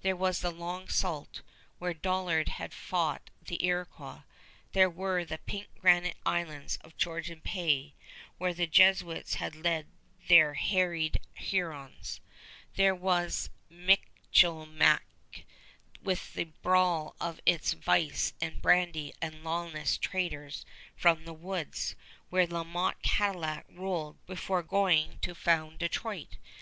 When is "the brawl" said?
16.32-17.14